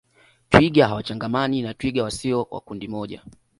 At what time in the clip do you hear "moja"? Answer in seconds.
2.87-3.21